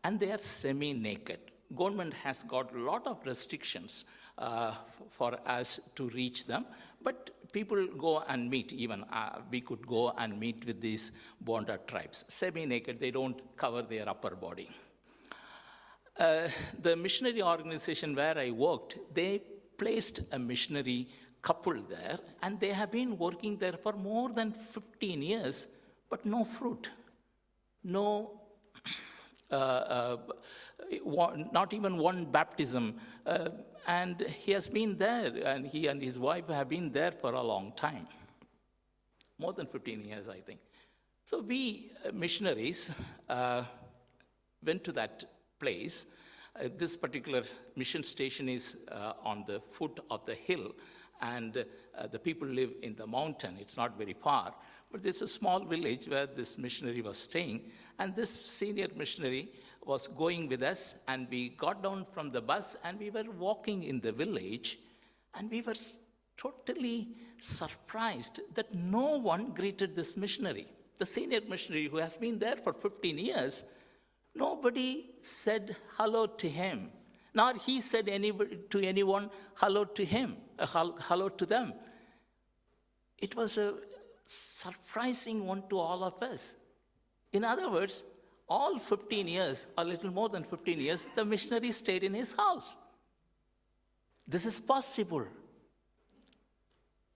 and 0.04 0.18
they 0.18 0.32
are 0.32 0.38
semi-naked. 0.38 1.38
Government 1.76 2.14
has 2.14 2.42
got 2.42 2.74
a 2.74 2.78
lot 2.78 3.06
of 3.06 3.18
restrictions 3.26 4.04
uh, 4.38 4.74
for 5.10 5.38
us 5.46 5.80
to 5.96 6.08
reach 6.10 6.46
them, 6.46 6.66
but 7.06 7.30
people 7.52 7.86
go 7.96 8.12
and 8.26 8.50
meet. 8.50 8.72
Even 8.72 9.04
uh, 9.12 9.38
we 9.52 9.60
could 9.60 9.86
go 9.86 10.12
and 10.18 10.40
meet 10.40 10.66
with 10.66 10.80
these 10.80 11.12
Bonda 11.44 11.78
tribes, 11.86 12.24
semi-naked. 12.26 12.98
They 12.98 13.12
don't 13.12 13.40
cover 13.56 13.82
their 13.82 14.08
upper 14.08 14.34
body. 14.34 14.68
Uh, 16.18 16.48
the 16.82 16.96
missionary 16.96 17.42
organization 17.42 18.16
where 18.16 18.36
I 18.36 18.50
worked, 18.50 18.98
they 19.14 19.40
placed 19.78 20.20
a 20.32 20.38
missionary 20.38 21.08
couple 21.42 21.80
there, 21.88 22.18
and 22.42 22.58
they 22.58 22.72
have 22.72 22.90
been 22.90 23.16
working 23.16 23.56
there 23.56 23.76
for 23.84 23.92
more 23.92 24.30
than 24.30 24.50
15 24.50 25.22
years, 25.22 25.68
but 26.10 26.26
no 26.26 26.42
fruit, 26.42 26.90
no, 27.84 28.40
uh, 29.52 29.54
uh, 29.54 30.16
not 31.52 31.72
even 31.72 31.98
one 31.98 32.24
baptism. 32.24 32.96
Uh, 33.24 33.50
and 33.86 34.20
he 34.20 34.52
has 34.52 34.68
been 34.68 34.96
there, 34.96 35.32
and 35.44 35.66
he 35.66 35.86
and 35.86 36.02
his 36.02 36.18
wife 36.18 36.48
have 36.48 36.68
been 36.68 36.90
there 36.92 37.12
for 37.12 37.32
a 37.32 37.42
long 37.42 37.72
time 37.76 38.06
more 39.38 39.52
than 39.52 39.66
15 39.66 40.04
years, 40.04 40.28
I 40.28 40.40
think. 40.40 40.60
So 41.24 41.40
we 41.40 41.90
uh, 42.04 42.12
missionaries 42.12 42.90
uh, 43.28 43.64
went 44.64 44.84
to 44.84 44.92
that 44.92 45.24
place. 45.58 46.06
Uh, 46.58 46.68
this 46.76 46.96
particular 46.96 47.42
mission 47.74 48.02
station 48.02 48.48
is 48.48 48.76
uh, 48.90 49.12
on 49.22 49.44
the 49.46 49.60
foot 49.70 50.00
of 50.10 50.24
the 50.24 50.34
hill, 50.34 50.72
and 51.20 51.64
uh, 51.98 52.06
the 52.06 52.18
people 52.18 52.48
live 52.48 52.70
in 52.82 52.94
the 52.94 53.06
mountain. 53.06 53.56
It's 53.60 53.76
not 53.76 53.98
very 53.98 54.14
far, 54.14 54.54
but 54.90 55.02
there's 55.02 55.22
a 55.22 55.26
small 55.26 55.60
village 55.64 56.08
where 56.08 56.26
this 56.26 56.56
missionary 56.56 57.02
was 57.02 57.18
staying, 57.18 57.70
and 57.98 58.14
this 58.14 58.30
senior 58.30 58.88
missionary 58.94 59.50
was 59.86 60.06
going 60.08 60.48
with 60.48 60.62
us, 60.62 60.96
and 61.06 61.28
we 61.30 61.50
got 61.50 61.82
down 61.82 62.06
from 62.12 62.30
the 62.30 62.40
bus, 62.40 62.76
and 62.84 62.98
we 62.98 63.10
were 63.10 63.30
walking 63.38 63.84
in 63.84 64.00
the 64.00 64.12
village, 64.12 64.78
and 65.34 65.50
we 65.50 65.62
were 65.62 65.74
totally 66.36 67.08
surprised 67.40 68.40
that 68.54 68.74
no 68.74 69.16
one 69.16 69.52
greeted 69.52 69.94
this 69.94 70.16
missionary. 70.16 70.66
The 70.98 71.06
senior 71.06 71.40
missionary 71.48 71.86
who 71.88 71.98
has 71.98 72.16
been 72.16 72.38
there 72.38 72.56
for 72.56 72.72
15 72.72 73.18
years, 73.18 73.64
nobody 74.34 75.10
said 75.20 75.76
hello 75.96 76.26
to 76.26 76.48
him. 76.48 76.90
Not 77.34 77.58
he 77.58 77.80
said 77.80 78.08
anybody, 78.08 78.58
to 78.70 78.80
anyone 78.80 79.30
hello 79.54 79.84
to 79.84 80.04
him, 80.04 80.36
uh, 80.58 80.66
hello 80.66 81.28
to 81.28 81.46
them. 81.46 81.74
It 83.18 83.36
was 83.36 83.58
a 83.58 83.74
surprising 84.24 85.46
one 85.46 85.62
to 85.68 85.78
all 85.78 86.02
of 86.02 86.22
us. 86.22 86.56
In 87.32 87.44
other 87.44 87.70
words, 87.70 88.04
all 88.48 88.78
15 88.78 89.26
years, 89.26 89.66
a 89.76 89.84
little 89.84 90.10
more 90.10 90.28
than 90.28 90.44
15 90.44 90.80
years, 90.80 91.08
the 91.14 91.24
missionary 91.24 91.72
stayed 91.72 92.04
in 92.04 92.14
his 92.14 92.32
house. 92.32 92.76
This 94.26 94.46
is 94.46 94.60
possible. 94.60 95.24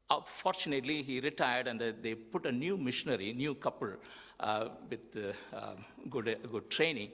Uh, 0.08 0.20
fortunately, 0.24 1.02
he 1.02 1.20
retired 1.20 1.68
and 1.68 1.80
uh, 1.80 1.92
they 2.02 2.14
put 2.14 2.46
a 2.46 2.52
new 2.52 2.76
missionary, 2.76 3.32
new 3.32 3.54
couple 3.54 3.92
uh, 4.40 4.68
with 4.88 5.16
uh, 5.52 5.74
good, 6.08 6.36
good 6.50 6.70
training, 6.70 7.10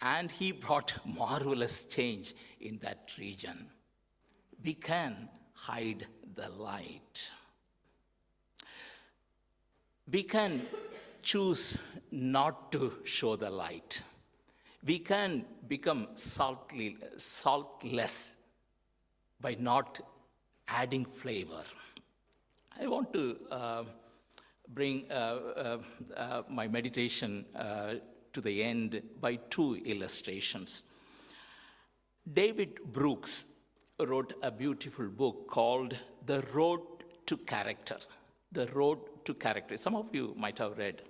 and 0.00 0.30
he 0.30 0.52
brought 0.66 0.92
marvelous 1.04 1.86
change 1.86 2.34
in 2.60 2.78
that 2.78 3.10
region. 3.18 3.68
We 4.64 4.74
can 4.74 5.28
hide 5.54 6.06
the 6.34 6.48
light. 6.50 7.28
We 10.10 10.22
can 10.22 10.62
choose 11.26 11.76
not 12.12 12.70
to 12.70 12.92
show 13.04 13.34
the 13.34 13.50
light. 13.50 14.00
We 14.86 15.00
can 15.00 15.44
become 15.66 16.06
saltly, 16.14 16.96
saltless 17.20 18.36
by 19.40 19.56
not 19.58 20.00
adding 20.68 21.04
flavor. 21.04 21.64
I 22.80 22.86
want 22.86 23.12
to 23.14 23.36
uh, 23.50 23.82
bring 24.68 25.10
uh, 25.10 25.14
uh, 25.14 25.78
uh 26.16 26.42
my 26.48 26.68
meditation 26.68 27.44
uh, 27.56 27.94
to 28.32 28.40
the 28.40 28.62
end 28.62 29.02
by 29.20 29.34
two 29.56 29.74
illustrations. 29.84 30.84
David 32.40 32.78
Brooks 32.92 33.46
wrote 33.98 34.32
a 34.42 34.50
beautiful 34.52 35.08
book 35.08 35.48
called 35.48 35.96
The 36.26 36.40
Road 36.54 36.82
to 37.26 37.36
Character. 37.36 37.98
The 38.52 38.66
Road 38.68 38.98
to 39.24 39.34
Character. 39.34 39.76
Some 39.76 39.96
of 39.96 40.14
you 40.14 40.34
might 40.36 40.58
have 40.58 40.78
read. 40.78 41.02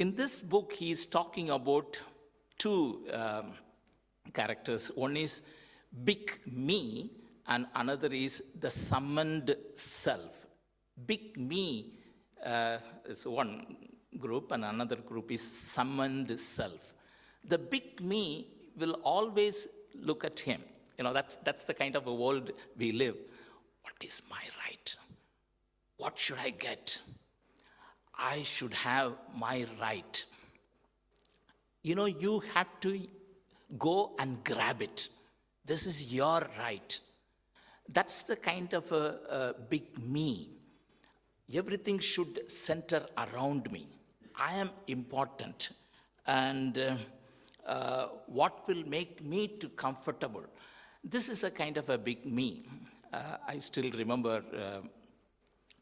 In 0.00 0.14
this 0.14 0.42
book, 0.42 0.72
he 0.72 0.90
is 0.92 1.04
talking 1.04 1.50
about 1.50 1.98
two 2.56 3.04
um, 3.12 3.52
characters. 4.32 4.90
One 4.94 5.14
is 5.14 5.42
Big 6.04 6.40
Me, 6.46 7.10
and 7.46 7.66
another 7.74 8.10
is 8.10 8.42
the 8.58 8.70
summoned 8.70 9.54
self. 9.74 10.46
Big 11.04 11.36
me 11.36 11.98
uh, 12.42 12.78
is 13.04 13.26
one 13.26 13.76
group, 14.18 14.52
and 14.52 14.64
another 14.64 14.96
group 14.96 15.30
is 15.32 15.42
summoned 15.42 16.40
self. 16.40 16.94
The 17.46 17.58
big 17.58 18.00
me 18.00 18.46
will 18.78 18.94
always 19.02 19.68
look 19.94 20.24
at 20.24 20.40
him. 20.40 20.62
You 20.96 21.04
know, 21.04 21.12
that's, 21.12 21.36
that's 21.36 21.64
the 21.64 21.74
kind 21.74 21.94
of 21.94 22.06
a 22.06 22.14
world 22.14 22.52
we 22.78 22.92
live. 22.92 23.16
What 23.82 24.02
is 24.02 24.22
my 24.30 24.42
right? 24.64 24.96
What 25.98 26.18
should 26.18 26.38
I 26.38 26.50
get? 26.50 26.98
I 28.20 28.42
should 28.42 28.74
have 28.74 29.14
my 29.36 29.66
right. 29.80 30.24
You 31.82 31.94
know, 31.94 32.04
you 32.04 32.40
have 32.54 32.68
to 32.80 33.00
go 33.78 34.12
and 34.18 34.44
grab 34.44 34.82
it. 34.82 35.08
This 35.64 35.86
is 35.86 36.12
your 36.12 36.46
right. 36.58 37.00
That's 37.88 38.24
the 38.24 38.36
kind 38.36 38.74
of 38.74 38.92
a, 38.92 39.18
a 39.30 39.54
big 39.68 39.98
me 39.98 40.60
everything 41.58 41.98
should 41.98 42.50
center 42.50 43.06
around 43.18 43.70
me. 43.70 43.88
I 44.36 44.54
am 44.54 44.70
important. 44.86 45.70
And 46.26 46.78
uh, 46.78 46.96
uh, 47.66 48.08
what 48.26 48.66
will 48.68 48.84
make 48.86 49.22
me 49.22 49.48
to 49.48 49.68
comfortable? 49.70 50.44
This 51.02 51.28
is 51.28 51.44
a 51.44 51.50
kind 51.50 51.76
of 51.76 51.88
a 51.90 51.98
big 51.98 52.24
me. 52.24 52.64
Uh, 53.12 53.36
I 53.46 53.58
still 53.58 53.90
remember 53.90 54.42
uh, 54.56 54.86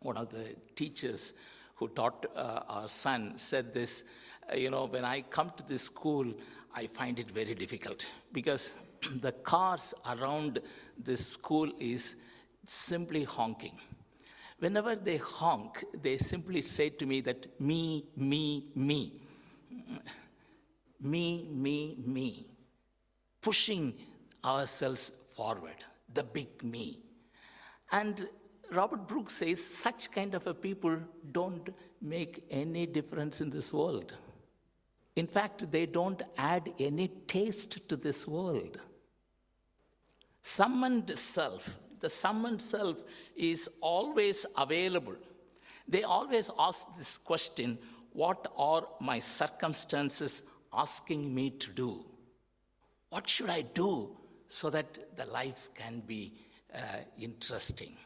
one 0.01 0.16
of 0.16 0.31
the 0.31 0.55
teachers 0.74 1.35
who 1.79 1.88
taught 1.88 2.27
uh, 2.35 2.61
our 2.69 2.88
son 2.88 3.35
said 3.37 3.73
this, 3.73 4.05
uh, 4.53 4.57
you 4.57 4.71
know, 4.71 4.87
when 4.87 5.05
I 5.05 5.23
come 5.23 5.53
to 5.57 5.67
this 5.67 5.83
school, 5.83 6.33
I 6.75 6.87
find 6.88 7.19
it 7.19 7.31
very 7.31 7.55
difficult 7.55 8.07
because 8.33 8.75
the 9.21 9.33
cars 9.33 9.95
around 10.07 10.61
this 10.99 11.27
school 11.27 11.71
is 11.79 12.17
simply 12.67 13.25
honking 13.25 13.79
Whenever 14.59 14.97
they 14.97 15.19
honk, 15.19 15.85
they 16.03 16.19
simply 16.19 16.62
say 16.62 16.91
to 16.91 17.07
me 17.07 17.21
that 17.21 17.61
me, 17.61 18.07
me, 18.17 18.67
me. 18.75 19.21
Me, 21.01 21.49
me, 21.53 21.97
me. 22.05 22.45
Pushing 23.41 23.95
ourselves 24.45 25.12
forward, 25.37 25.85
the 26.12 26.25
big 26.25 26.64
me. 26.64 26.99
And 27.93 28.27
Robert 28.71 29.07
Brooks 29.07 29.35
says 29.35 29.65
such 29.65 30.11
kind 30.11 30.35
of 30.35 30.47
a 30.47 30.55
people 30.55 30.99
don't 31.33 31.71
make 32.03 32.45
any 32.51 32.87
difference 32.87 33.41
in 33.41 33.51
this 33.51 33.73
world. 33.73 34.15
In 35.17 35.27
fact, 35.27 35.71
they 35.73 35.87
don't 35.87 36.23
add 36.37 36.73
any 36.79 37.09
taste 37.27 37.89
to 37.89 37.97
this 37.97 38.27
world. 38.27 38.79
Summoned 40.43 41.19
self, 41.19 41.69
the 42.01 42.09
summoned 42.09 42.63
self 42.63 42.99
is 43.37 43.69
always 43.81 44.47
available. 44.57 45.17
They 45.89 46.05
always 46.05 46.51
ask 46.59 46.87
this 46.97 47.19
question 47.19 47.79
What 48.13 48.53
are 48.57 48.87
my 49.01 49.19
circumstances 49.19 50.43
asking 50.73 51.35
me 51.35 51.51
to 51.51 51.71
do? 51.71 52.05
What 53.11 53.29
should 53.29 53.51
I 53.51 53.63
do 53.63 54.17
so 54.49 54.71
that 54.71 55.17
the 55.17 55.27
life 55.27 55.71
can 55.75 56.01
be 56.01 56.35
uh, 56.75 56.79
interesting? 57.19 57.97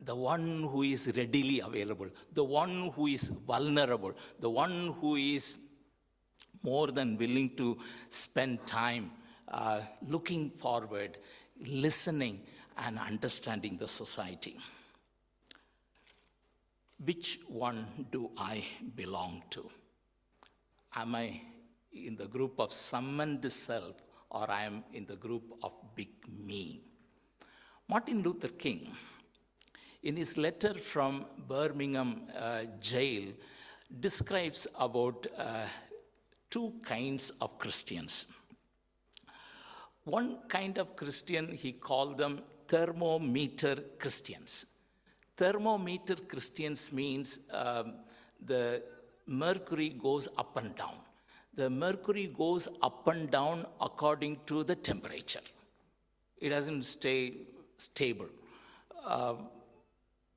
The 0.00 0.14
one 0.14 0.62
who 0.62 0.82
is 0.82 1.12
readily 1.16 1.60
available, 1.60 2.08
the 2.32 2.44
one 2.44 2.92
who 2.94 3.08
is 3.08 3.30
vulnerable, 3.46 4.12
the 4.38 4.48
one 4.48 4.94
who 5.00 5.16
is 5.16 5.58
more 6.62 6.88
than 6.88 7.16
willing 7.16 7.56
to 7.56 7.78
spend 8.08 8.66
time 8.66 9.10
uh, 9.48 9.80
looking 10.06 10.50
forward, 10.50 11.18
listening, 11.66 12.40
and 12.76 12.98
understanding 12.98 13.76
the 13.76 13.88
society. 13.88 14.56
Which 17.04 17.40
one 17.48 18.06
do 18.10 18.30
I 18.36 18.64
belong 18.96 19.42
to? 19.50 19.68
Am 20.94 21.14
I 21.14 21.40
in 21.92 22.16
the 22.16 22.26
group 22.26 22.58
of 22.58 22.72
summoned 22.72 23.50
self 23.52 23.96
or 24.30 24.50
I 24.50 24.64
am 24.64 24.84
in 24.92 25.06
the 25.06 25.16
group 25.16 25.44
of 25.62 25.72
big 25.94 26.08
me? 26.28 26.82
Martin 27.88 28.22
Luther 28.22 28.48
King, 28.48 28.92
in 30.02 30.16
his 30.16 30.36
letter 30.36 30.74
from 30.74 31.26
Birmingham 31.48 32.22
uh, 32.38 32.64
jail, 32.80 33.32
describes 34.00 34.66
about 34.78 35.26
uh, 35.36 35.66
two 36.50 36.72
kinds 36.82 37.30
of 37.40 37.58
Christians. 37.58 38.26
One 40.04 40.38
kind 40.48 40.78
of 40.78 40.96
Christian, 40.96 41.52
he 41.52 41.72
called 41.72 42.16
them 42.16 42.40
thermometer 42.68 43.76
Christians. 43.98 44.66
Thermometer 45.36 46.16
Christians 46.16 46.92
means 46.92 47.40
um, 47.52 47.94
the 48.44 48.82
mercury 49.26 49.90
goes 49.90 50.28
up 50.38 50.56
and 50.56 50.74
down. 50.74 50.96
The 51.54 51.68
mercury 51.68 52.32
goes 52.36 52.68
up 52.82 53.06
and 53.08 53.30
down 53.30 53.66
according 53.80 54.38
to 54.46 54.64
the 54.64 54.76
temperature. 54.76 55.46
It 56.38 56.50
doesn't 56.50 56.84
stay 56.84 57.34
stable. 57.78 58.28
Uh, 59.04 59.34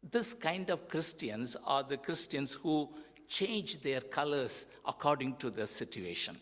this 0.10 0.34
kind 0.34 0.70
of 0.70 0.88
Christians 0.88 1.56
are 1.66 1.84
the 1.84 1.98
Christians 1.98 2.54
who 2.54 2.90
change 3.28 3.82
their 3.82 4.02
colors 4.02 4.66
according 4.86 5.36
to 5.38 5.50
the 5.50 5.68
situation. 5.68 6.38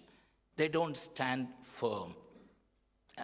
They 0.55 0.67
don't 0.67 0.97
stand 0.97 1.47
firm. 1.61 2.15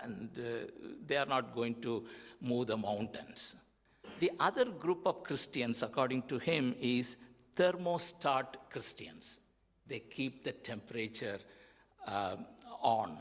and 0.04 0.30
uh, 0.38 0.68
they 1.06 1.18
are 1.18 1.26
not 1.26 1.54
going 1.56 1.76
to 1.82 2.06
move 2.42 2.68
the 2.68 2.78
mountains. 2.78 3.56
The 4.20 4.32
other 4.40 4.66
group 4.66 5.06
of 5.06 5.24
Christians, 5.24 5.84
according 5.84 6.24
to 6.24 6.38
him, 6.38 6.76
is 6.80 7.18
thermostat 7.56 8.56
Christians. 8.70 9.40
They 9.88 10.00
keep 10.00 10.44
the 10.44 10.52
temperature 10.52 11.40
uh, 12.08 12.38
on, 12.82 13.18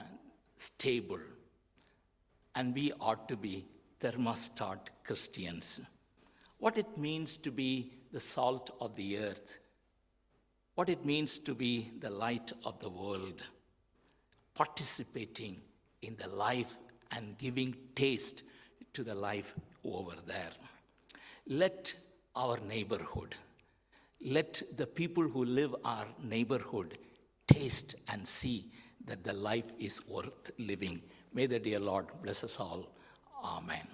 stable. 0.57 1.20
And 2.55 2.74
we 2.74 2.92
ought 3.00 3.29
to 3.29 3.37
be 3.37 3.66
thermostat 4.00 4.79
Christians. 5.05 5.81
What 6.64 6.79
it 6.79 6.96
means 6.96 7.37
to 7.44 7.50
be 7.50 7.92
the 8.11 8.20
salt 8.20 8.70
of 8.81 8.96
the 8.96 9.18
earth, 9.18 9.59
what 10.77 10.88
it 10.88 11.05
means 11.05 11.38
to 11.40 11.55
be 11.55 11.90
the 12.00 12.09
light 12.09 12.53
of 12.64 12.81
the 12.81 12.88
world, 12.88 13.42
participating 14.55 15.61
in 16.00 16.16
the 16.16 16.29
life 16.29 16.79
and 17.11 17.37
giving 17.37 17.77
taste 17.94 18.44
to 18.94 19.05
the 19.05 19.14
life 19.14 19.55
over 19.85 20.14
there. 20.27 20.53
Let 21.46 21.94
our 22.35 22.59
neighborhood, 22.61 23.35
let 24.22 24.62
the 24.74 24.87
people 24.87 25.29
who 25.29 25.44
live 25.44 25.77
our 25.85 26.07
neighborhood 26.22 26.96
taste 27.46 27.96
and 28.09 28.27
see 28.27 28.70
that 29.05 29.22
the 29.22 29.35
life 29.35 29.70
is 29.79 30.09
worth 30.09 30.50
living. 30.59 31.03
May 31.35 31.44
the 31.44 31.59
dear 31.59 31.79
Lord 31.79 32.07
bless 32.22 32.42
us 32.42 32.59
all. 32.59 32.88
Amen. 33.44 33.94